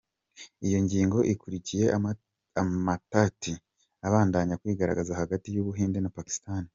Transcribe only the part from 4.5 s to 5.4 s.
kwigaragaza